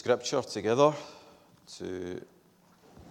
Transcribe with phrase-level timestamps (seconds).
[0.00, 0.94] Scripture together
[1.76, 2.24] to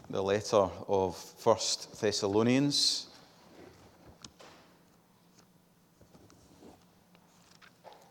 [0.09, 3.05] the letter of First Thessalonians.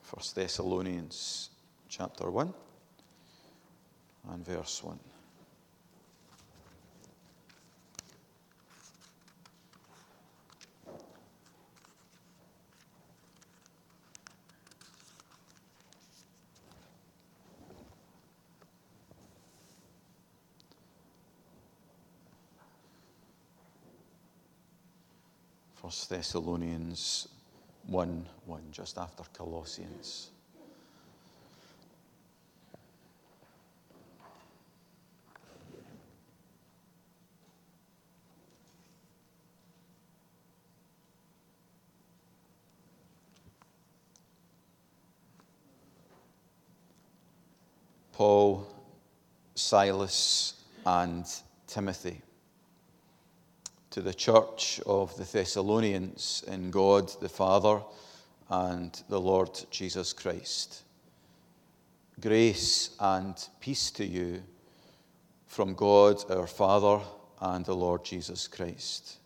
[0.03, 1.51] First Thessalonians
[1.89, 2.55] chapter 1
[4.31, 4.97] and verse 1.
[26.07, 27.29] Thessalonians
[27.87, 30.31] 1 1, just after Colossians.
[48.13, 48.67] Paul,
[49.55, 51.25] Silas, and
[51.69, 52.21] Timothy
[53.99, 57.83] to the church of the Thessalonians in God the Father
[58.49, 60.85] and the Lord Jesus Christ.
[62.21, 64.41] Grace and peace to you
[65.49, 67.01] from God our Father
[67.41, 69.17] and the Lord Jesus Christ.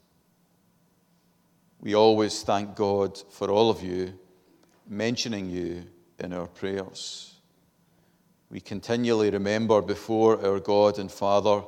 [1.83, 4.19] We always thank God for all of you,
[4.89, 5.85] mentioning you
[6.19, 7.35] in our prayers.
[8.49, 11.63] We continually remember before our God and Father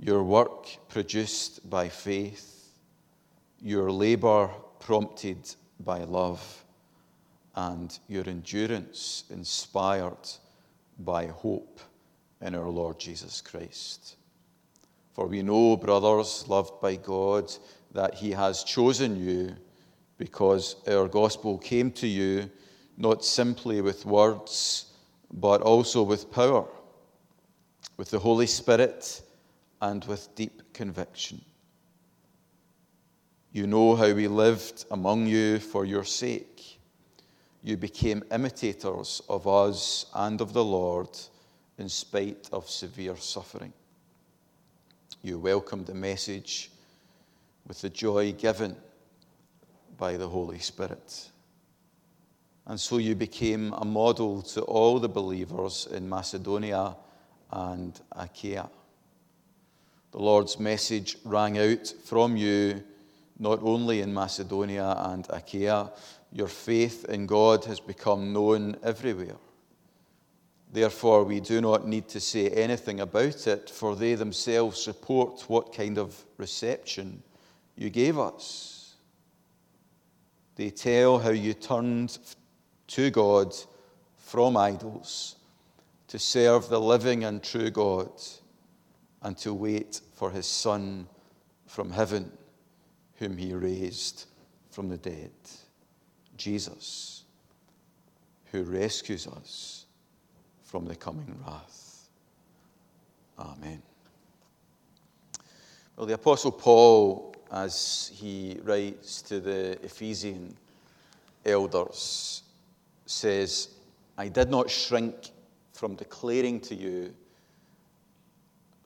[0.00, 2.70] your work produced by faith,
[3.60, 6.64] your labor prompted by love,
[7.56, 10.28] and your endurance inspired
[11.00, 11.80] by hope
[12.40, 14.16] in our Lord Jesus Christ.
[15.12, 17.52] For we know, brothers, loved by God,
[17.92, 19.56] that He has chosen you
[20.16, 22.48] because our gospel came to you
[22.96, 24.86] not simply with words,
[25.32, 26.68] but also with power,
[27.96, 29.22] with the Holy Spirit
[29.80, 31.40] and with deep conviction.
[33.52, 36.78] You know how we lived among you for your sake.
[37.62, 41.08] You became imitators of us and of the Lord
[41.78, 43.72] in spite of severe suffering.
[45.22, 46.70] You welcomed the message
[47.66, 48.76] with the joy given
[49.96, 51.30] by the Holy Spirit.
[52.66, 56.96] And so you became a model to all the believers in Macedonia
[57.50, 58.68] and Achaia.
[60.10, 62.82] The Lord's message rang out from you
[63.38, 65.90] not only in Macedonia and Achaia,
[66.32, 69.36] your faith in God has become known everywhere.
[70.72, 75.74] Therefore, we do not need to say anything about it, for they themselves report what
[75.74, 77.22] kind of reception
[77.76, 78.96] you gave us.
[80.56, 82.18] They tell how you turned
[82.88, 83.54] to God
[84.16, 85.36] from idols
[86.08, 88.10] to serve the living and true God
[89.22, 91.06] and to wait for his Son
[91.66, 92.30] from heaven,
[93.16, 94.26] whom he raised
[94.70, 95.32] from the dead.
[96.36, 97.24] Jesus,
[98.52, 99.86] who rescues us
[100.62, 102.08] from the coming wrath.
[103.38, 103.82] Amen.
[105.96, 110.56] Well, the Apostle Paul, as he writes to the Ephesian
[111.44, 112.42] elders,
[113.06, 113.68] says,
[114.16, 115.30] I did not shrink
[115.72, 117.14] from declaring to you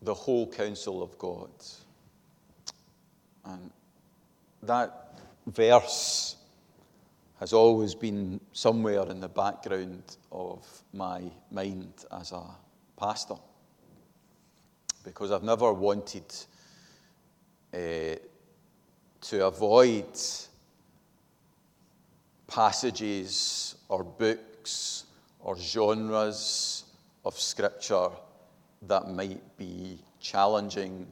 [0.02, 1.50] the whole counsel of God.
[3.44, 3.70] And
[4.62, 6.36] that verse
[7.38, 12.42] has always been somewhere in the background of my mind as a
[12.96, 13.34] pastor.
[15.04, 16.32] Because I've never wanted
[17.74, 18.16] uh,
[19.22, 20.06] to avoid
[22.46, 25.04] passages or books
[25.40, 26.84] or genres
[27.24, 28.10] of Scripture
[28.86, 31.06] that might be challenging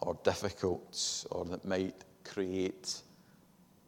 [0.00, 1.94] or difficult or that might
[2.24, 3.02] create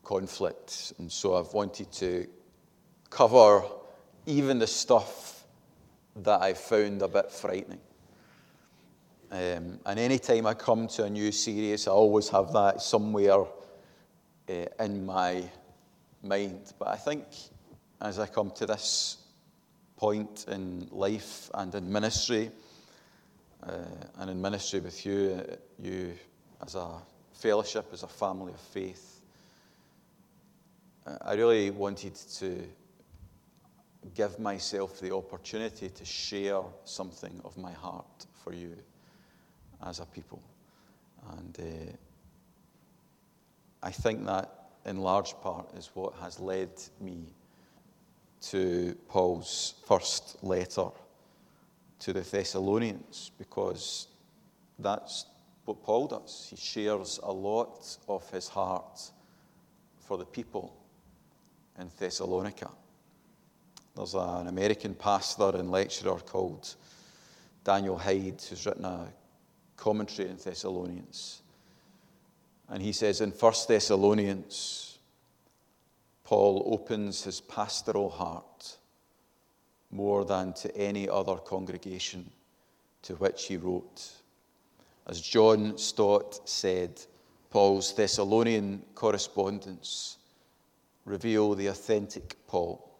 [0.05, 0.93] conflict.
[0.99, 2.27] And so I've wanted to
[3.11, 3.63] cover
[4.27, 5.45] even the stuff
[6.17, 7.81] that I found a bit frightening.
[9.31, 13.41] Um, and anytime I come to a new series, I always have that somewhere
[14.49, 15.43] uh, in my
[16.23, 16.73] mind.
[16.79, 17.25] But I think
[18.01, 19.19] as I come to this
[19.97, 22.51] point in life and in ministry,
[23.67, 23.73] uh,
[24.19, 25.45] and in ministry with you,
[25.79, 26.15] you
[26.65, 26.89] as a
[27.33, 29.21] fellowship, as a family of faith.
[31.07, 32.63] Uh, I really wanted to
[34.15, 38.77] give myself the opportunity to share something of my heart for you
[39.85, 40.43] as a people.
[41.37, 41.93] And uh,
[43.83, 44.53] I think that
[44.85, 46.71] in large part is what has led
[47.01, 47.27] me
[48.43, 50.91] to Paul's first letter
[52.01, 54.09] to the Thessalonians because
[54.79, 55.27] that's
[55.65, 56.47] what Paul does.
[56.51, 59.11] He shares a lot of his heart
[59.99, 60.77] for the people
[61.79, 62.71] in Thessalonica.
[63.95, 66.75] There's an American pastor and lecturer called
[67.65, 69.09] Daniel Hyde who's written a
[69.77, 71.43] commentary in Thessalonians.
[72.69, 74.99] And he says in 1 Thessalonians,
[76.25, 78.77] Paul opens his pastoral heart
[79.91, 82.31] more than to any other congregation
[83.03, 84.11] to which he wrote.
[85.07, 87.01] As John Stott said,
[87.51, 90.19] Paul's Thessalonian correspondence
[91.05, 92.91] reveal the authentic Paul.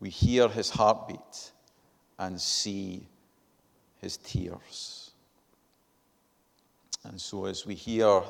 [0.00, 1.52] We hear his heartbeat
[2.18, 3.06] and see
[4.00, 5.10] his tears.
[7.04, 8.22] And so, as we hear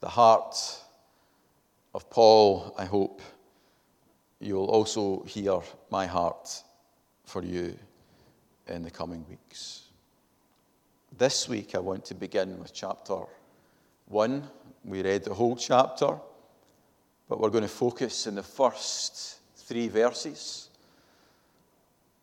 [0.00, 0.56] the heart
[1.94, 3.20] of Paul, I hope
[4.40, 5.60] you'll also hear
[5.90, 6.62] my heart
[7.26, 7.76] for you
[8.68, 9.82] in the coming weeks.
[11.18, 13.18] This week, I want to begin with chapter
[14.06, 14.48] one.
[14.84, 16.18] We read the whole chapter,
[17.28, 20.70] but we're going to focus in the first three verses.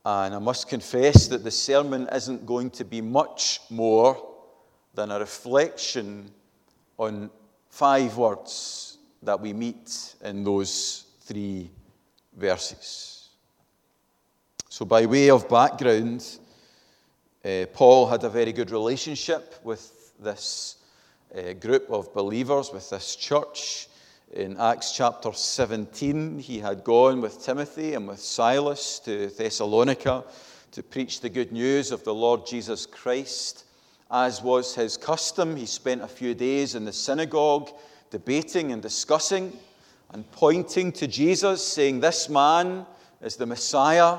[0.06, 4.18] And I must confess that the sermon isn't going to be much more
[4.94, 6.32] than a reflection
[6.98, 7.30] on
[7.70, 11.70] five words that we meet in those three
[12.38, 13.13] verses.
[14.74, 16.40] So, by way of background,
[17.46, 20.78] uh, Paul had a very good relationship with this
[21.38, 23.88] uh, group of believers, with this church.
[24.34, 30.24] In Acts chapter 17, he had gone with Timothy and with Silas to Thessalonica
[30.72, 33.66] to preach the good news of the Lord Jesus Christ.
[34.10, 37.70] As was his custom, he spent a few days in the synagogue
[38.10, 39.56] debating and discussing
[40.14, 42.88] and pointing to Jesus, saying, This man
[43.22, 44.18] is the Messiah.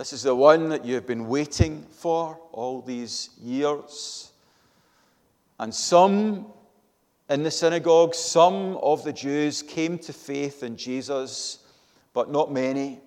[0.00, 4.32] This is the one that you've been waiting for all these years.
[5.58, 6.46] And some
[7.28, 11.58] in the synagogue, some of the Jews came to faith in Jesus,
[12.14, 12.98] but not many.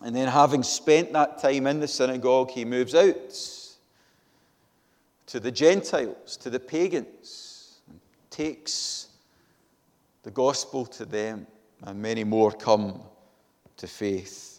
[0.00, 3.36] And then, having spent that time in the synagogue, he moves out
[5.26, 9.08] to the Gentiles, to the pagans, and takes
[10.22, 11.46] the gospel to them,
[11.82, 13.02] and many more come
[13.76, 14.49] to faith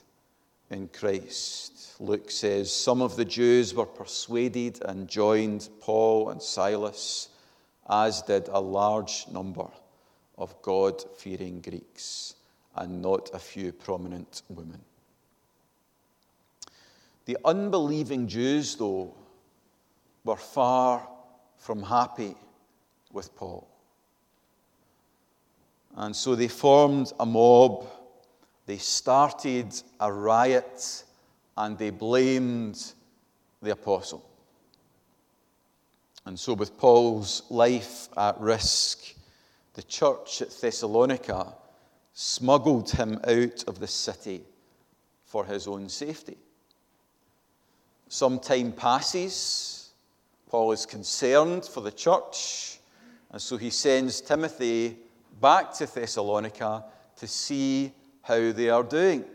[0.71, 1.95] in Christ.
[1.99, 7.29] Luke says some of the Jews were persuaded and joined Paul and Silas,
[7.89, 9.67] as did a large number
[10.37, 12.35] of God fearing Greeks,
[12.75, 14.81] and not a few prominent women.
[17.25, 19.13] The unbelieving Jews, though,
[20.23, 21.07] were far
[21.57, 22.35] from happy
[23.11, 23.67] with Paul.
[25.95, 27.85] And so they formed a mob
[28.71, 29.67] they started
[29.99, 31.03] a riot
[31.57, 32.93] and they blamed
[33.61, 34.25] the apostle.
[36.25, 39.13] And so, with Paul's life at risk,
[39.73, 41.53] the church at Thessalonica
[42.13, 44.43] smuggled him out of the city
[45.25, 46.37] for his own safety.
[48.07, 49.89] Some time passes.
[50.47, 52.79] Paul is concerned for the church,
[53.31, 54.95] and so he sends Timothy
[55.41, 56.85] back to Thessalonica
[57.17, 57.91] to see
[58.21, 59.25] how they are doing.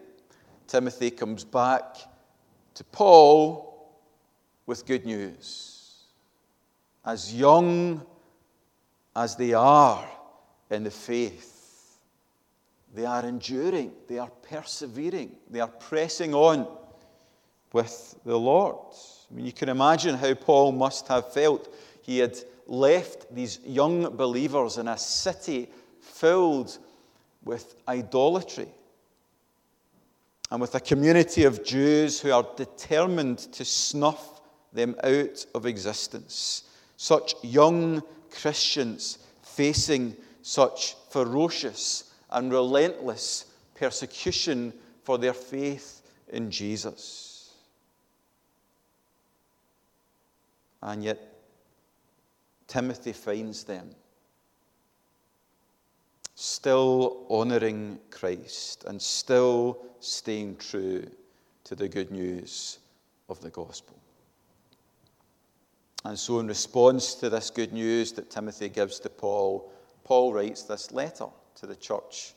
[0.66, 1.96] Timothy comes back
[2.74, 3.96] to Paul
[4.66, 6.02] with good news.
[7.04, 8.02] As young
[9.14, 10.06] as they are
[10.70, 11.98] in the faith,
[12.94, 16.66] they are enduring, they are persevering, they are pressing on
[17.72, 18.76] with the Lord.
[19.30, 21.72] I mean, you can imagine how Paul must have felt.
[22.02, 25.68] He had left these young believers in a city
[26.00, 26.78] filled
[27.44, 28.68] with idolatry
[30.50, 34.40] and with a community of Jews who are determined to snuff
[34.72, 36.64] them out of existence.
[36.96, 44.72] Such young Christians facing such ferocious and relentless persecution
[45.02, 47.54] for their faith in Jesus.
[50.82, 51.18] And yet,
[52.68, 53.90] Timothy finds them
[56.36, 61.10] still honoring Christ and still staying true
[61.64, 62.78] to the good news
[63.28, 63.96] of the gospel.
[66.04, 69.72] And so, in response to this good news that Timothy gives to Paul,
[70.04, 71.26] Paul writes this letter
[71.56, 72.34] to the church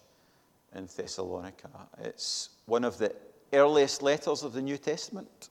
[0.74, 1.70] in Thessalonica.
[2.00, 3.14] It's one of the
[3.52, 5.50] earliest letters of the New Testament,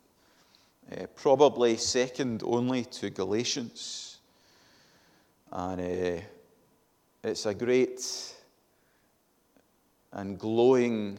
[0.90, 4.18] uh, probably second only to Galatians.
[5.52, 6.22] And uh,
[7.22, 8.00] it's a great
[10.12, 11.18] and glowing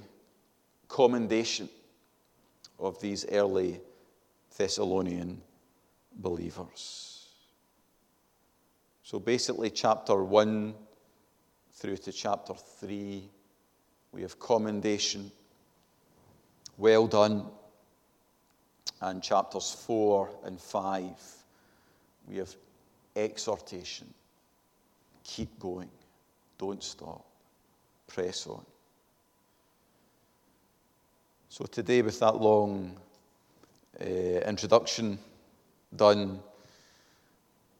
[0.88, 1.69] commendation
[2.79, 3.79] of these early
[4.58, 5.41] Thessalonian
[6.15, 7.27] believers.
[9.03, 10.74] So basically, chapter 1
[11.74, 13.24] through to chapter 3,
[14.12, 15.31] we have commendation.
[16.77, 17.46] Well done.
[19.01, 21.05] And chapters 4 and 5,
[22.27, 22.53] we have
[23.15, 24.13] exhortation.
[25.24, 25.89] Keep going.
[26.58, 27.25] Don't stop.
[28.08, 28.65] Press on.
[31.51, 32.96] So, today, with that long
[34.00, 35.18] uh, introduction
[35.96, 36.41] done,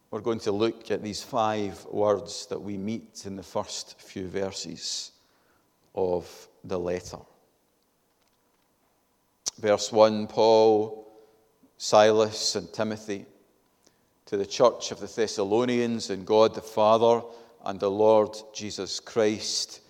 [0.09, 4.27] we're going to look at these five words that we meet in the first few
[4.27, 5.11] verses
[5.93, 7.19] of the letter.
[9.59, 11.07] Verse 1 Paul,
[11.77, 13.27] Silas, and Timothy
[14.25, 17.21] to the church of the Thessalonians and God the Father
[17.63, 19.81] and the Lord Jesus Christ,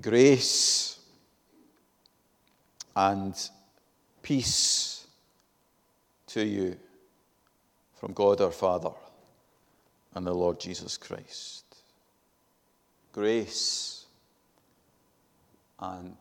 [0.00, 0.99] grace
[3.00, 3.48] and
[4.20, 5.06] peace
[6.26, 6.76] to you
[7.94, 8.90] from God our Father
[10.14, 11.64] and the Lord Jesus Christ.
[13.12, 14.04] Grace
[15.78, 16.14] and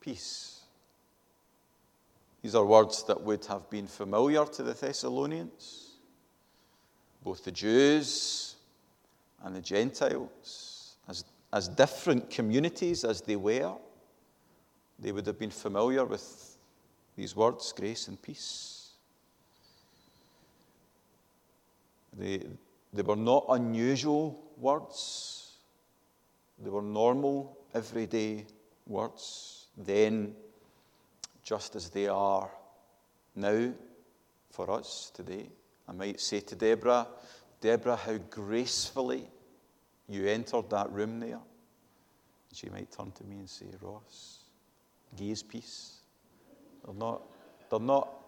[0.00, 0.60] peace.
[2.40, 5.90] These are words that would have been familiar to the Thessalonians,
[7.22, 8.56] both the Jews
[9.44, 13.74] and the Gentiles, as, as different communities as they were.
[15.02, 16.56] They would have been familiar with
[17.16, 18.90] these words, grace and peace.
[22.16, 22.46] They,
[22.92, 25.56] they were not unusual words,
[26.62, 28.46] they were normal, everyday
[28.86, 29.66] words.
[29.76, 30.36] Then,
[31.42, 32.48] just as they are
[33.34, 33.72] now
[34.50, 35.48] for us today,
[35.88, 37.08] I might say to Deborah,
[37.60, 39.26] Deborah, how gracefully
[40.08, 41.40] you entered that room there.
[42.52, 44.41] She might turn to me and say, Ross,
[45.16, 45.98] gaze peace.
[46.84, 47.22] They're not,
[47.70, 48.22] they're not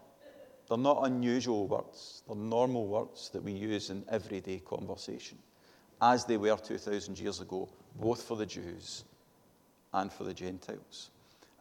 [0.67, 5.37] they're not unusual words, they're normal words that we use in everyday conversation,
[6.01, 9.03] as they were 2,000 years ago, both for the Jews
[9.93, 11.11] and for the Gentiles.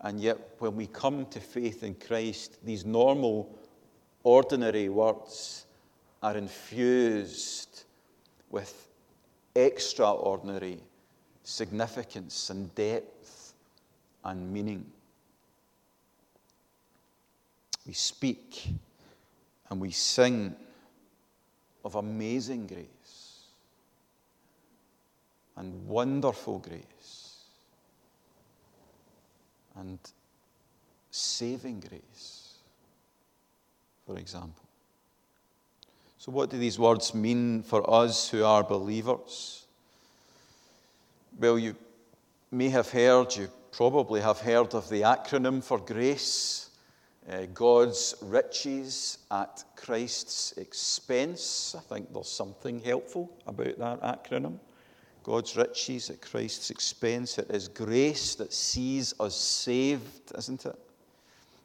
[0.01, 3.55] And yet, when we come to faith in Christ, these normal,
[4.23, 5.67] ordinary words
[6.23, 7.85] are infused
[8.51, 8.89] with
[9.55, 10.81] extraordinary
[11.43, 13.53] significance and depth
[14.25, 14.87] and meaning.
[17.87, 18.69] We speak
[19.69, 20.55] and we sing
[21.85, 23.45] of amazing grace
[25.57, 27.43] and wonderful grace
[29.77, 29.99] and
[31.11, 32.55] saving grace,
[34.07, 34.65] for example.
[36.19, 39.67] So, what do these words mean for us who are believers?
[41.39, 41.77] Well, you
[42.51, 46.71] may have heard, you probably have heard of the acronym for grace
[47.31, 51.75] uh, God's riches at Christ's expense.
[51.77, 54.59] I think there's something helpful about that acronym.
[55.23, 57.39] God's riches at Christ's expense.
[57.39, 60.79] It is grace that sees us saved, isn't it?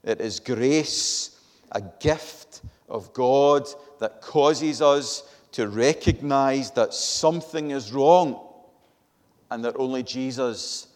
[0.04, 1.42] It is grace,
[1.74, 3.68] a gift of God
[4.00, 8.40] that causes us to recognize that something is wrong
[9.52, 10.88] and that only Jesus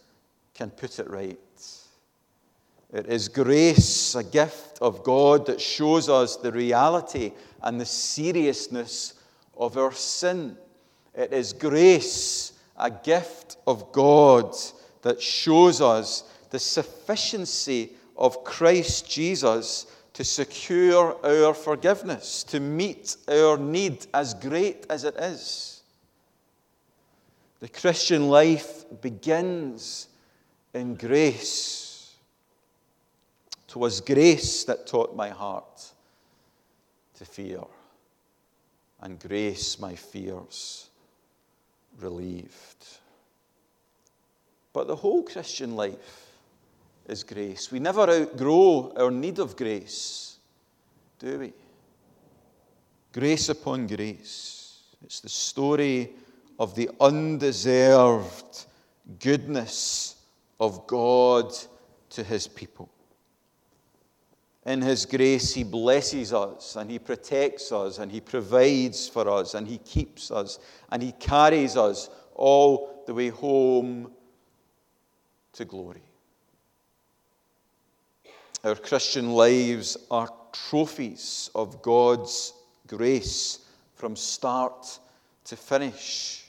[0.54, 1.40] can put it right.
[2.94, 7.32] It is grace, a gift of God that shows us the reality
[7.64, 9.16] and the seriousness
[9.58, 10.56] of our sin.
[11.16, 14.56] It is grace, a gift of God
[15.02, 23.58] that shows us the sufficiency of Christ Jesus to secure our forgiveness, to meet our
[23.58, 25.82] need, as great as it is.
[27.60, 30.10] The Christian life begins
[30.76, 31.83] in grace.
[33.74, 35.84] 'Twas grace that taught my heart
[37.16, 37.64] to fear,
[39.02, 40.92] and grace my fears
[42.00, 42.86] relieved.
[44.74, 46.38] But the whole Christian life
[47.08, 47.72] is grace.
[47.72, 50.38] We never outgrow our need of grace,
[51.18, 51.54] do we?
[53.12, 54.84] Grace upon grace.
[55.04, 56.12] It's the story
[56.60, 58.66] of the undeserved
[59.20, 60.18] goodness
[60.60, 61.52] of God
[62.12, 62.93] to his people.
[64.66, 69.56] In His grace, He blesses us and He protects us and He provides for us
[69.56, 70.60] and He keeps us
[70.92, 74.12] and He carries us all the way home
[75.54, 76.02] to glory.
[78.64, 82.54] Our Christian lives are trophies of God's
[82.88, 83.60] grace
[83.96, 85.00] from start
[85.46, 86.46] to finish.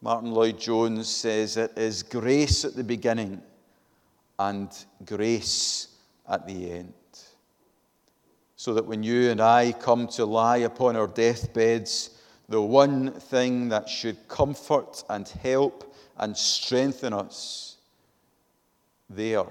[0.00, 3.42] Martyn Lloyd-Jones says it is grace at the beginning
[4.38, 4.70] and
[5.04, 5.89] grace
[6.30, 6.94] at the end.
[8.56, 12.10] so that when you and I come to lie upon our deathbeds,
[12.46, 17.78] the one thing that should comfort and help and strengthen us
[19.08, 19.46] there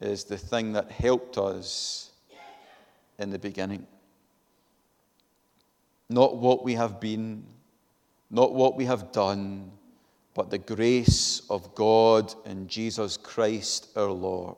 [0.00, 2.10] is the thing that helped us
[3.18, 3.86] in the beginning.
[6.08, 7.44] Not what we have been,
[8.30, 9.70] not what we have done,
[10.34, 14.56] but the grace of God in Jesus Christ our Lord.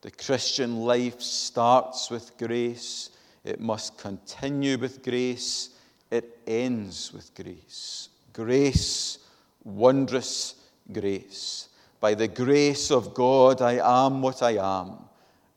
[0.00, 3.10] The Christian life starts with grace,
[3.44, 5.70] it must continue with grace,
[6.10, 8.08] it ends with grace.
[8.32, 9.18] Grace,
[9.64, 10.54] wondrous
[10.92, 11.68] grace.
[12.00, 14.52] By the grace of God, I am what I
[14.82, 14.98] am,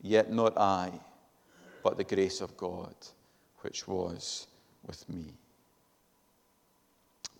[0.00, 0.90] yet not I,
[1.84, 2.94] but the grace of God,
[3.60, 4.48] which was
[4.84, 5.34] with me.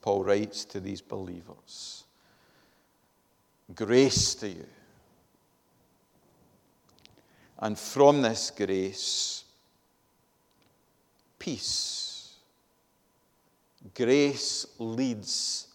[0.00, 2.04] Paul writes to these believers
[3.74, 4.66] Grace to you.
[7.62, 9.44] And from this grace,
[11.38, 12.34] peace.
[13.94, 15.68] Grace leads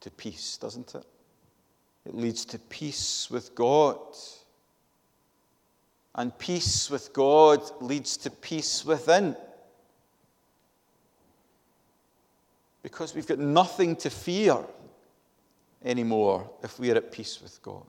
[0.00, 1.06] to peace, doesn't it?
[2.04, 3.96] It leads to peace with God.
[6.14, 9.34] And peace with God leads to peace within.
[12.82, 14.62] Because we've got nothing to fear
[15.82, 17.86] anymore if we are at peace with God.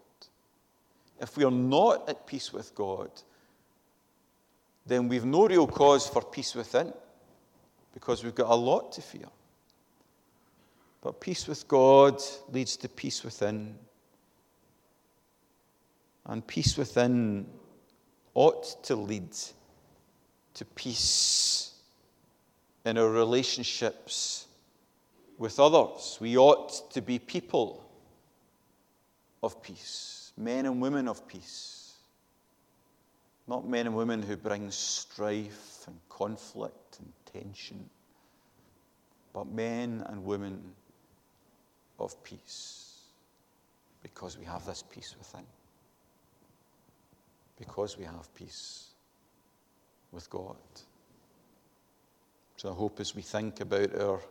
[1.19, 3.09] If we are not at peace with God,
[4.85, 6.93] then we've no real cause for peace within
[7.93, 9.27] because we've got a lot to fear.
[11.01, 12.21] But peace with God
[12.51, 13.75] leads to peace within.
[16.25, 17.47] And peace within
[18.33, 19.29] ought to lead
[20.53, 21.73] to peace
[22.85, 24.47] in our relationships
[25.37, 26.17] with others.
[26.19, 27.83] We ought to be people
[29.43, 31.93] of peace, men and women of peace.
[33.47, 37.89] Not men and women who bring strife and conflict and tension,
[39.33, 40.61] but men and women
[41.99, 42.99] of peace
[44.03, 45.45] because we have this peace within
[47.57, 48.87] because we have peace
[50.11, 50.55] with God.
[52.57, 54.21] So I hope as we think about our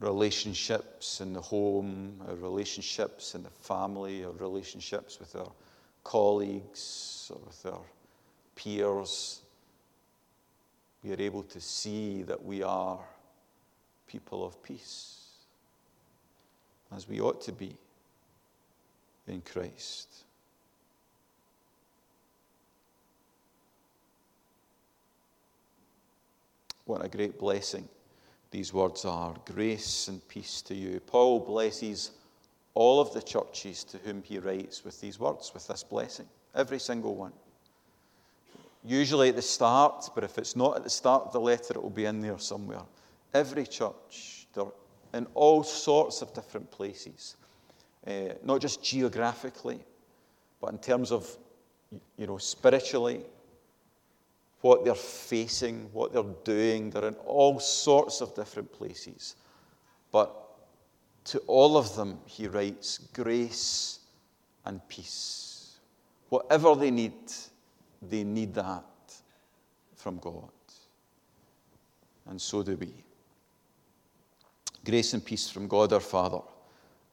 [0.00, 5.52] relationships in the home, our relationships in the family, our relationships with our
[6.02, 7.80] colleagues or with our
[8.56, 9.40] peers,
[11.02, 12.98] we are able to see that we are
[14.06, 15.20] people of peace,
[16.94, 17.76] as we ought to be
[19.28, 20.08] in Christ.
[26.86, 27.88] What a great blessing
[28.54, 29.34] these words are.
[29.46, 31.00] Grace and peace to you.
[31.00, 32.12] Paul blesses
[32.74, 36.28] all of the churches to whom he writes with these words, with this blessing.
[36.54, 37.32] Every single one.
[38.84, 41.82] Usually at the start, but if it's not at the start of the letter, it
[41.82, 42.82] will be in there somewhere.
[43.32, 44.66] Every church, they're
[45.14, 47.34] in all sorts of different places,
[48.06, 49.80] uh, not just geographically,
[50.60, 51.28] but in terms of,
[52.16, 53.22] you know, spiritually,
[54.64, 56.88] what they're facing, what they're doing.
[56.88, 59.36] They're in all sorts of different places.
[60.10, 60.34] But
[61.26, 63.98] to all of them, he writes grace
[64.64, 65.80] and peace.
[66.30, 67.12] Whatever they need,
[68.00, 68.86] they need that
[69.96, 70.48] from God.
[72.26, 72.94] And so do we.
[74.82, 76.40] Grace and peace from God our Father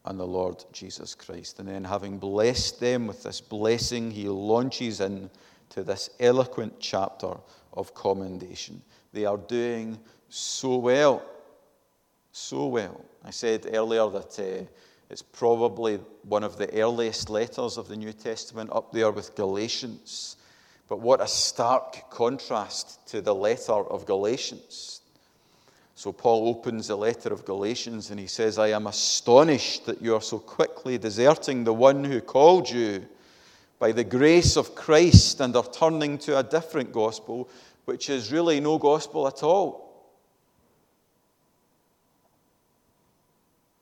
[0.05, 1.59] and the Lord Jesus Christ.
[1.59, 5.29] And then, having blessed them with this blessing, he launches in
[5.71, 7.35] to this eloquent chapter
[7.73, 8.81] of commendation.
[9.13, 9.97] They are doing
[10.29, 11.23] so well.
[12.31, 13.03] So well.
[13.23, 14.65] I said earlier that uh,
[15.09, 20.37] it's probably one of the earliest letters of the New Testament, up there with Galatians.
[20.87, 25.01] But what a stark contrast to the letter of Galatians.
[25.95, 30.15] So Paul opens the letter of Galatians and he says, I am astonished that you
[30.15, 33.05] are so quickly deserting the one who called you
[33.81, 37.49] by the grace of Christ and are turning to a different gospel,
[37.85, 40.11] which is really no gospel at all.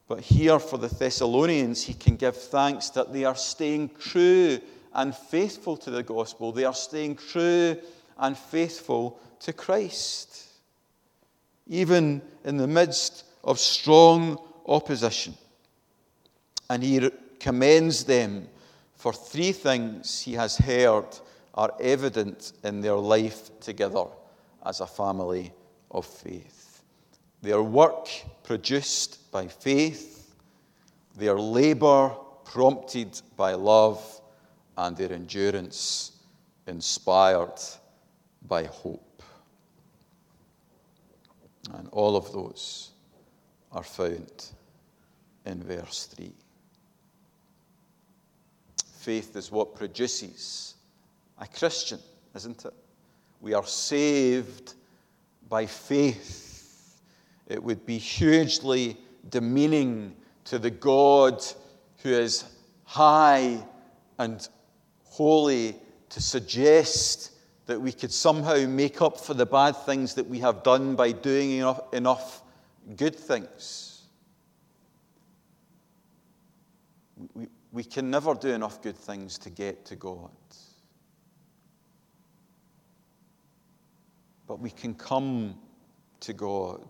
[0.08, 4.62] But here for the Thessalonians, he can give thanks that they are staying true
[4.94, 6.54] and faithful to the gospel.
[6.54, 7.76] They are staying true
[8.18, 10.46] and faithful to Christ,
[11.68, 15.34] even in the midst of strong opposition.
[16.70, 18.48] And he commends them
[19.00, 21.08] for three things he has heard
[21.56, 24.06] are evident in their life together
[24.64, 25.52] as a family
[25.90, 26.60] of faith
[27.42, 28.10] their work
[28.44, 30.36] produced by faith,
[31.16, 32.10] their labour
[32.44, 34.22] prompted by love,
[34.78, 36.12] and their endurance
[36.68, 37.60] inspired
[38.48, 39.24] by hope.
[41.74, 42.92] And all of those
[43.72, 44.52] are found
[45.46, 46.34] in verse 3.
[49.00, 50.76] Faith is what produces
[51.38, 52.00] a Christian,
[52.36, 52.74] isn't it?
[53.40, 54.74] We are saved
[55.48, 57.00] by faith.
[57.48, 58.98] It would be hugely
[59.30, 61.42] demeaning to the God
[62.04, 62.44] who is
[62.84, 63.64] high
[64.18, 64.46] and
[65.06, 65.78] holy
[66.10, 67.32] to suggest
[67.68, 71.14] that we could somehow make up for the bad things that we have done by
[71.14, 72.42] doing enough, enough
[72.98, 74.02] good things.
[77.80, 80.30] We can never do enough good things to get to God.
[84.46, 85.56] But we can come
[86.20, 86.84] to God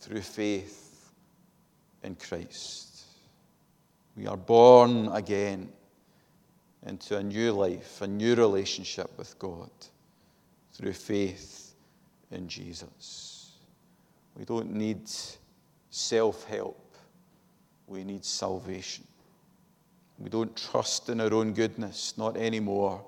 [0.00, 1.12] through faith
[2.02, 3.04] in Christ.
[4.16, 5.68] We are born again
[6.84, 9.70] into a new life, a new relationship with God
[10.72, 11.74] through faith
[12.32, 13.52] in Jesus.
[14.36, 15.08] We don't need
[15.90, 16.96] self help,
[17.86, 19.04] we need salvation.
[20.18, 23.04] We don't trust in our own goodness, not anymore.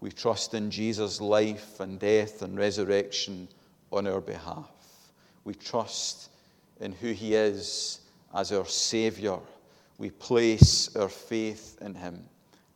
[0.00, 3.48] We trust in Jesus' life and death and resurrection
[3.90, 4.70] on our behalf.
[5.44, 6.30] We trust
[6.80, 8.00] in who He is
[8.34, 9.38] as our Savior.
[9.98, 12.24] We place our faith in Him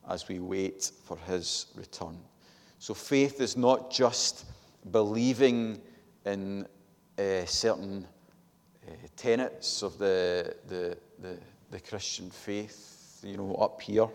[0.09, 2.17] as we wait for His return.
[2.79, 4.45] So, faith is not just
[4.91, 5.81] believing
[6.25, 6.65] in
[7.17, 8.07] uh, certain
[8.87, 11.37] uh, tenets of the, the, the,
[11.71, 14.07] the Christian faith, you know, up here,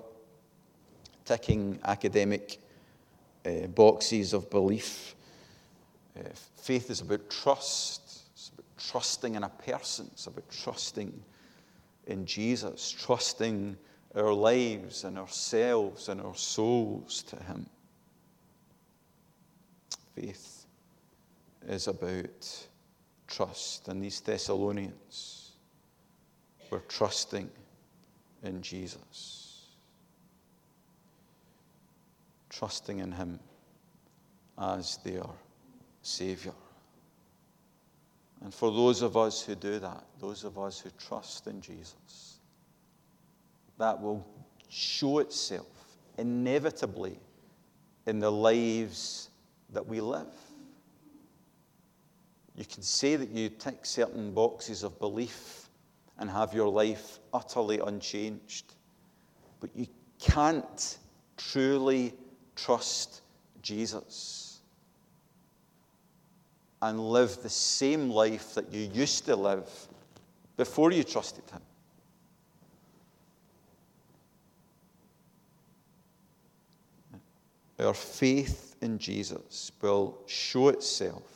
[1.25, 2.59] ticking academic
[3.45, 5.15] uh, boxes of belief.
[6.19, 6.23] Uh,
[6.57, 8.23] faith is about trust.
[8.33, 10.09] It's about trusting in a person.
[10.12, 11.12] It's about trusting
[12.07, 13.77] in Jesus, trusting
[14.15, 17.67] our lives and ourselves and our souls to Him.
[20.15, 20.67] Faith
[21.67, 22.67] is about
[23.27, 23.88] trust.
[23.88, 25.53] And these Thessalonians
[26.71, 27.51] were trusting
[28.43, 29.67] in Jesus,
[32.51, 33.39] trusting in Him
[34.59, 35.25] as their
[36.03, 36.53] Savior.
[38.43, 42.39] And for those of us who do that, those of us who trust in Jesus,
[43.79, 44.27] that will
[44.69, 45.67] show itself
[46.19, 47.19] inevitably
[48.07, 49.31] in the lives
[49.73, 50.27] that we live.
[52.57, 55.62] You can say that you tick certain boxes of belief
[56.23, 58.75] and have your life utterly unchanged,
[59.59, 59.89] but you
[60.21, 60.99] can't
[61.37, 62.15] truly
[62.55, 63.23] trust
[63.61, 64.61] Jesus
[66.81, 69.69] and live the same life that you used to live
[70.57, 71.61] before you trusted Him.
[77.85, 81.32] Our faith in Jesus will show itself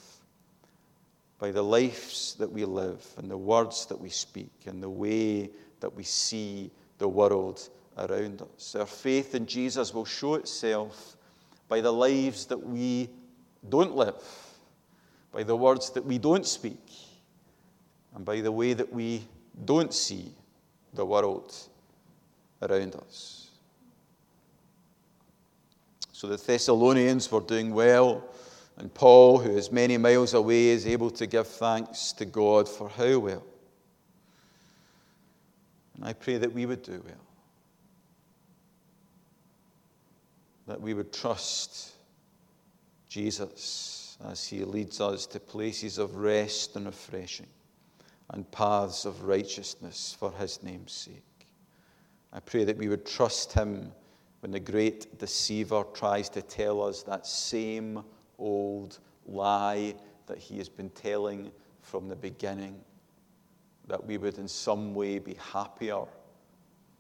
[1.39, 5.51] by the lives that we live and the words that we speak and the way
[5.81, 7.69] that we see the world
[7.99, 8.75] around us.
[8.75, 11.17] Our faith in Jesus will show itself
[11.69, 13.11] by the lives that we
[13.69, 14.23] don't live,
[15.33, 16.91] by the words that we don't speak,
[18.15, 19.23] and by the way that we
[19.65, 20.33] don't see
[20.95, 21.55] the world
[22.63, 23.51] around us.
[26.13, 28.25] So the Thessalonians were doing well,
[28.79, 32.89] and Paul, who is many miles away, is able to give thanks to God for
[32.89, 33.45] how well.
[35.95, 37.25] And I pray that we would do well,
[40.67, 41.93] that we would trust
[43.09, 47.47] Jesus as he leads us to places of rest and refreshing
[48.31, 51.23] and paths of righteousness for his name's sake.
[52.33, 53.93] I pray that we would trust him
[54.41, 58.05] when the great deceiver tries to tell us that same
[58.39, 59.95] old lie
[60.27, 61.51] that he has been telling
[61.83, 62.81] from the beginning,
[63.87, 66.03] that we would in some way be happier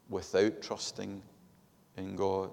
[0.08, 1.20] without trusting
[1.96, 2.52] in God.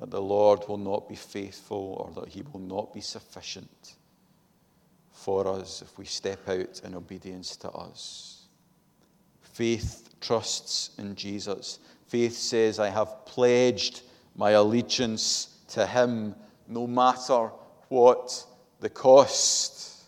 [0.00, 3.94] That the Lord will not be faithful or that he will not be sufficient
[5.12, 8.46] for us if we step out in obedience to us.
[9.40, 11.78] Faith trusts in Jesus.
[12.06, 14.02] Faith says, I have pledged
[14.34, 16.34] my allegiance to him
[16.68, 17.50] no matter
[17.88, 18.44] what
[18.80, 20.04] the cost.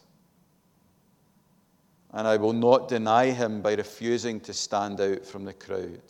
[2.13, 6.03] And I will not deny him by refusing to stand out from the crowd.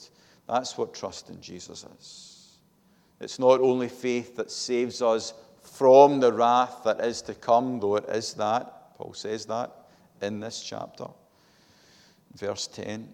[0.46, 2.58] That's what trust in Jesus is.
[3.20, 7.96] It's not only faith that saves us from the wrath that is to come, though
[7.96, 8.96] it is that.
[8.96, 9.72] Paul says that
[10.20, 11.06] in this chapter.
[12.36, 13.08] Verse 10.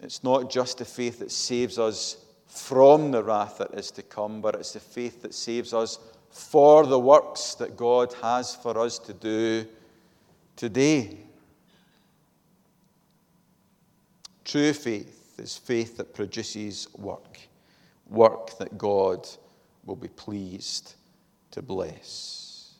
[0.00, 2.16] It's not just a faith that saves us
[2.48, 5.98] from the wrath that is to come, but it's the faith that saves us
[6.30, 9.66] for the works that God has for us to do
[10.56, 11.18] today.
[14.44, 17.38] True faith is faith that produces work,
[18.08, 19.28] work that God
[19.84, 20.94] will be pleased
[21.50, 22.74] to bless.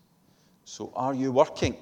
[0.64, 1.76] So, are you working?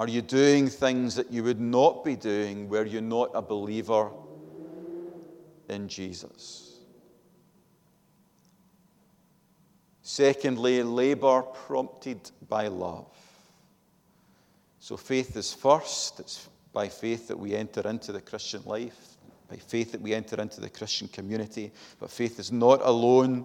[0.00, 4.08] Are you doing things that you would not be doing were you not a believer
[5.68, 6.78] in Jesus?
[10.00, 13.14] Secondly, labor prompted by love.
[14.78, 16.18] So faith is first.
[16.18, 19.18] It's by faith that we enter into the Christian life,
[19.50, 21.72] by faith that we enter into the Christian community.
[21.98, 23.44] But faith is not alone.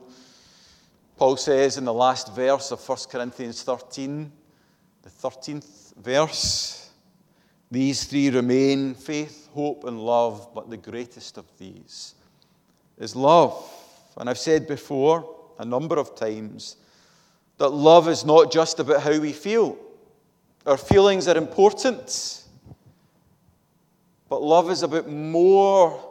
[1.18, 4.32] Paul says in the last verse of 1 Corinthians 13,
[5.06, 6.90] the 13th verse,
[7.70, 12.16] these three remain faith, hope, and love, but the greatest of these
[12.98, 13.72] is love.
[14.18, 16.78] And I've said before a number of times
[17.60, 19.78] that love is not just about how we feel.
[20.66, 22.44] Our feelings are important,
[24.28, 26.04] but love is about more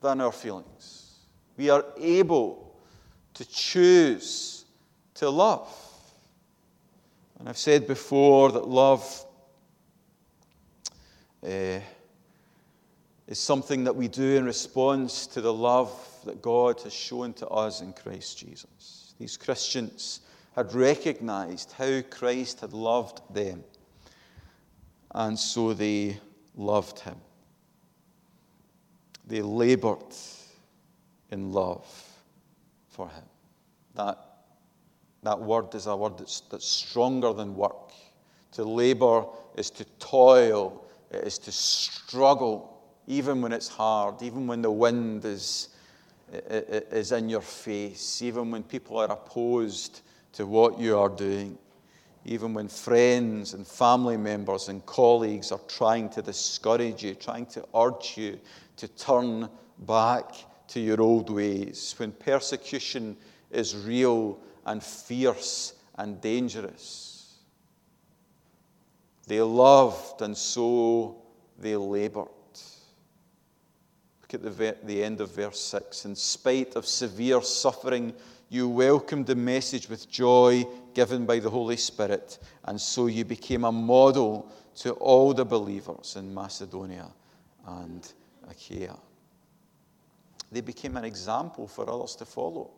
[0.00, 1.20] than our feelings.
[1.56, 2.76] We are able
[3.34, 4.64] to choose
[5.14, 5.83] to love.
[7.44, 9.26] And I've said before that love
[11.46, 11.78] uh,
[13.26, 15.92] is something that we do in response to the love
[16.24, 19.12] that God has shown to us in Christ Jesus.
[19.18, 20.20] These Christians
[20.56, 23.62] had recognized how Christ had loved them,
[25.10, 26.18] and so they
[26.56, 27.16] loved him.
[29.26, 30.14] They labored
[31.30, 31.86] in love
[32.88, 33.24] for him.
[33.96, 34.33] That,
[35.24, 37.92] that word is a word that's, that's stronger than work.
[38.52, 39.24] To labor
[39.56, 45.24] is to toil, it is to struggle, even when it's hard, even when the wind
[45.24, 45.70] is,
[46.30, 51.58] is in your face, even when people are opposed to what you are doing,
[52.24, 57.64] even when friends and family members and colleagues are trying to discourage you, trying to
[57.74, 58.38] urge you
[58.76, 59.48] to turn
[59.80, 60.32] back
[60.68, 63.16] to your old ways, when persecution
[63.50, 67.38] is real and fierce and dangerous.
[69.26, 71.22] They loved and so
[71.58, 72.28] they labored.
[74.20, 76.04] Look at the, the end of verse 6.
[76.04, 78.14] In spite of severe suffering,
[78.48, 83.64] you welcomed the message with joy given by the Holy Spirit, and so you became
[83.64, 87.08] a model to all the believers in Macedonia
[87.66, 88.12] and
[88.48, 88.96] Achaia.
[90.52, 92.70] They became an example for others to follow.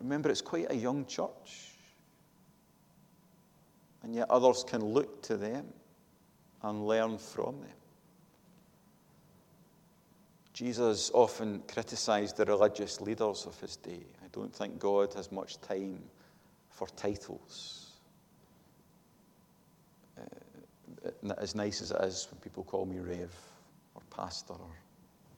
[0.00, 1.70] Remember, it's quite a young church.
[4.02, 5.66] And yet others can look to them
[6.62, 7.70] and learn from them.
[10.52, 14.04] Jesus often criticized the religious leaders of his day.
[14.22, 15.98] I don't think God has much time
[16.70, 17.92] for titles.
[20.16, 23.34] Uh, as nice as it is when people call me Rev
[23.94, 24.76] or Pastor or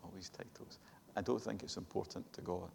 [0.02, 0.78] all these titles,
[1.16, 2.70] I don't think it's important to God.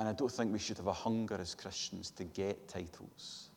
[0.00, 3.50] And I don't think we should have a hunger as Christians to get titles.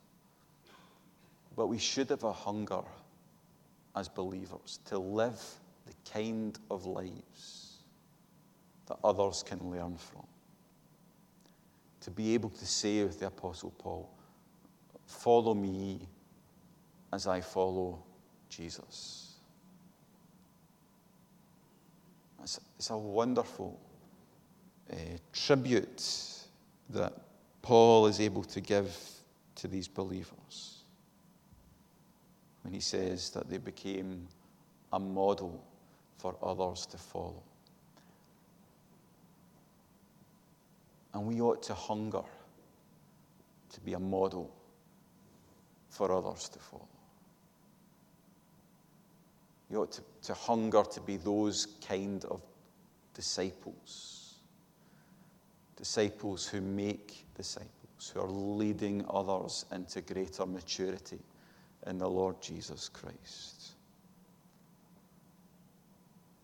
[1.56, 2.82] But we should have a hunger
[3.96, 5.42] as believers to live
[5.88, 7.78] the kind of lives
[8.88, 10.28] that others can learn from.
[12.02, 14.10] To be able to say with the Apostle Paul,
[15.06, 16.08] Follow me
[17.14, 18.04] as I follow
[18.50, 19.36] Jesus.
[22.44, 23.80] It's, a wonderful
[24.92, 24.96] uh,
[25.32, 26.02] tribute
[26.90, 27.14] that
[27.62, 28.96] Paul is able to give
[29.56, 30.84] to these believers
[32.64, 34.28] when he says that they became
[34.92, 35.64] a model
[36.18, 37.44] for others to follow.
[41.14, 42.24] And we ought to hunger
[43.72, 44.54] to be a model
[45.90, 46.88] for others to follow.
[49.70, 52.42] You ought to, to hunger to be those kind of
[53.14, 54.23] disciples.
[55.84, 61.20] Disciples who make disciples, who are leading others into greater maturity
[61.88, 63.74] in the Lord Jesus Christ.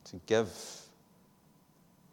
[0.04, 0.52] To give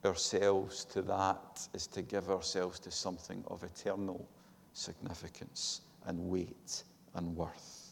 [0.05, 4.25] ourselves to that is to give ourselves to something of eternal
[4.73, 6.85] significance and weight
[7.17, 7.91] and worth.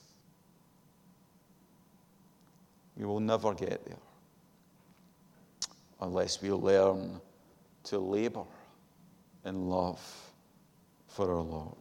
[2.97, 3.97] We will never get there
[6.01, 7.21] unless we learn
[7.83, 8.45] to labor
[9.45, 10.01] in love
[11.09, 11.77] for our Lord.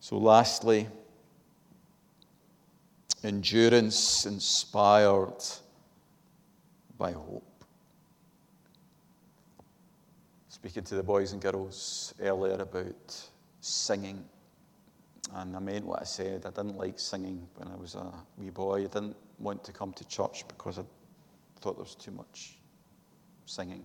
[0.00, 0.88] So, lastly,
[3.22, 5.42] endurance inspired
[6.98, 7.64] by hope.
[10.48, 13.28] Speaking to the boys and girls earlier about
[13.60, 14.24] singing,
[15.34, 16.44] and I meant what I said.
[16.44, 18.80] I didn't like singing when I was a wee boy.
[18.80, 20.82] I didn't want to come to church because I
[21.60, 22.58] thought there was too much
[23.46, 23.84] singing.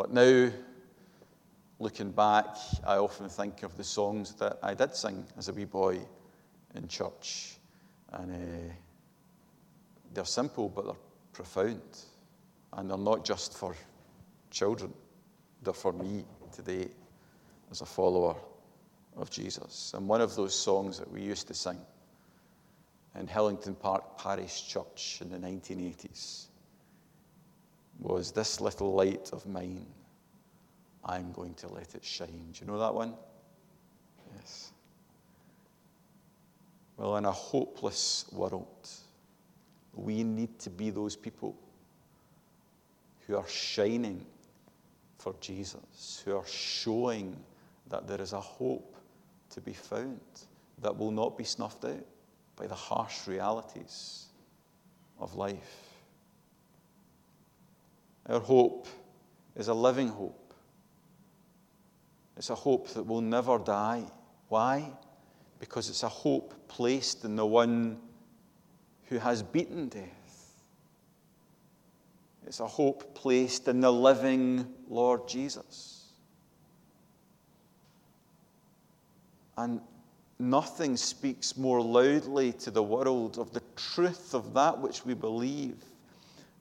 [0.00, 0.50] But now,
[1.78, 5.66] looking back, I often think of the songs that I did sing as a wee
[5.66, 5.98] boy
[6.74, 7.58] in church.
[8.10, 8.72] And uh,
[10.14, 10.94] they're simple, but they're
[11.34, 11.82] profound.
[12.72, 13.76] And they're not just for
[14.50, 14.94] children,
[15.62, 16.88] they're for me today
[17.70, 18.36] as a follower
[19.18, 19.92] of Jesus.
[19.94, 21.78] And one of those songs that we used to sing
[23.16, 26.46] in Hillington Park Parish Church in the 1980s
[28.00, 29.86] was This Little Light of Mine,
[31.04, 32.48] I'm going to let it shine.
[32.52, 33.14] Do you know that one?
[34.36, 34.72] Yes.
[36.96, 38.88] Well, in a hopeless world,
[39.94, 41.56] we need to be those people
[43.26, 44.24] who are shining
[45.18, 47.36] for Jesus, who are showing
[47.88, 48.96] that there is a hope
[49.50, 50.20] to be found
[50.80, 52.06] that will not be snuffed out
[52.56, 54.26] by the harsh realities
[55.18, 55.89] of life.
[58.30, 58.86] Our hope
[59.56, 60.54] is a living hope.
[62.36, 64.04] It's a hope that will never die.
[64.48, 64.92] Why?
[65.58, 67.98] Because it's a hope placed in the one
[69.08, 70.52] who has beaten death.
[72.46, 76.12] It's a hope placed in the living Lord Jesus.
[79.58, 79.80] And
[80.38, 85.76] nothing speaks more loudly to the world of the truth of that which we believe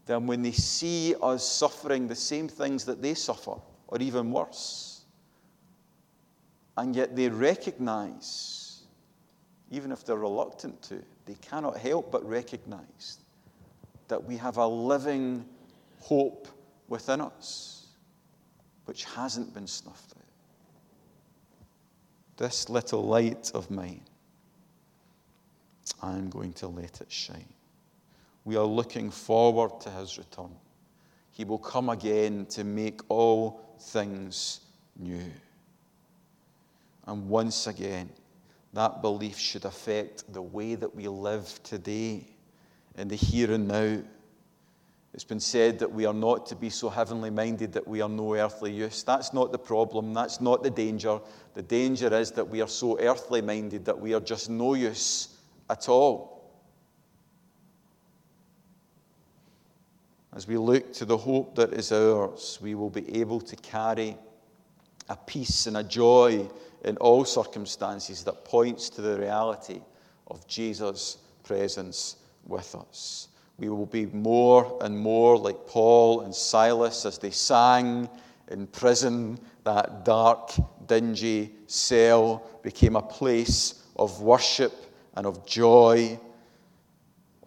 [0.09, 3.53] than when they see us suffering the same things that they suffer,
[3.89, 5.03] or even worse.
[6.77, 8.81] And yet they recognize,
[9.69, 13.19] even if they're reluctant to, they cannot help but recognize
[14.07, 15.45] that we have a living
[15.99, 16.47] hope
[16.87, 17.89] within us
[18.85, 20.23] which hasn't been snuffed out.
[22.37, 24.01] This little light of mine,
[26.01, 27.53] I'm going to let it shine.
[28.49, 30.49] We are looking forward to his return.
[31.29, 34.61] He will come again to make all things
[34.97, 35.31] new.
[37.05, 38.09] And once again,
[38.73, 42.25] that belief should affect the way that we live today,
[42.97, 43.99] in the here and now.
[45.13, 48.09] It's been said that we are not to be so heavenly minded that we are
[48.09, 49.03] no earthly use.
[49.03, 50.11] That's not the problem.
[50.15, 51.19] That's not the danger.
[51.53, 55.37] The danger is that we are so earthly minded that we are just no use
[55.69, 56.38] at all.
[60.35, 64.15] As we look to the hope that is ours, we will be able to carry
[65.09, 66.47] a peace and a joy
[66.85, 69.81] in all circumstances that points to the reality
[70.27, 73.29] of Jesus' presence with us.
[73.57, 78.07] We will be more and more like Paul and Silas as they sang
[78.49, 79.39] in prison.
[79.63, 80.51] That dark,
[80.87, 84.73] dingy cell became a place of worship
[85.15, 86.19] and of joy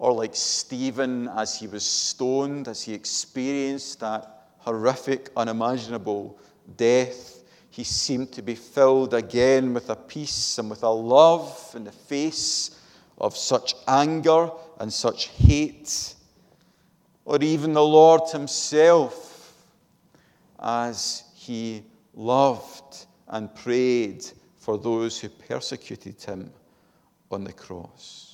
[0.02, 6.36] or like Stephen as he was stoned, as he experienced that horrific, unimaginable
[6.76, 11.84] death, he seemed to be filled again with a peace and with a love in
[11.84, 12.80] the face
[13.18, 16.16] of such anger and such hate.
[17.24, 19.54] Or even the Lord Himself,
[20.58, 24.24] as He loved and prayed
[24.56, 26.52] for those who persecuted Him
[27.30, 28.31] on the cross.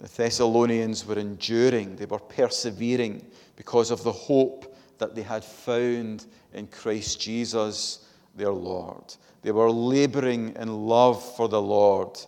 [0.00, 6.24] The Thessalonians were enduring, they were persevering because of the hope that they had found
[6.54, 9.14] in Christ Jesus, their Lord.
[9.42, 12.18] They were laboring in love for the Lord,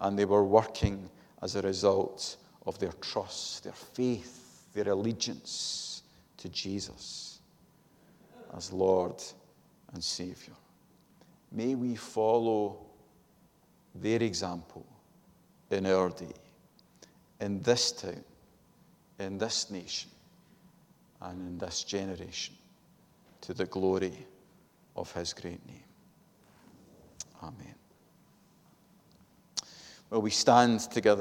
[0.00, 1.08] and they were working
[1.40, 6.02] as a result of their trust, their faith, their allegiance
[6.38, 7.38] to Jesus
[8.56, 9.22] as Lord
[9.92, 10.54] and Savior.
[11.52, 12.78] May we follow
[13.94, 14.84] their example
[15.70, 16.34] in our day
[17.40, 18.24] in this town,
[19.18, 20.10] in this nation,
[21.22, 22.54] and in this generation
[23.40, 24.26] to the glory
[24.96, 25.84] of his great name.
[27.42, 27.74] Amen.
[30.10, 31.18] Well, we stand together.